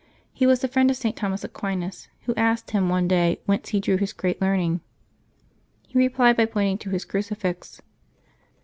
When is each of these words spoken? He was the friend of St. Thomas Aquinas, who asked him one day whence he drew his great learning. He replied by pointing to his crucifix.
He 0.33 0.47
was 0.47 0.61
the 0.61 0.67
friend 0.67 0.89
of 0.89 0.97
St. 0.97 1.15
Thomas 1.15 1.43
Aquinas, 1.43 2.07
who 2.21 2.33
asked 2.33 2.71
him 2.71 2.89
one 2.89 3.07
day 3.07 3.39
whence 3.45 3.69
he 3.69 3.79
drew 3.79 3.97
his 3.97 4.13
great 4.13 4.41
learning. 4.41 4.81
He 5.85 5.99
replied 5.99 6.37
by 6.37 6.47
pointing 6.47 6.79
to 6.79 6.89
his 6.89 7.05
crucifix. 7.05 7.83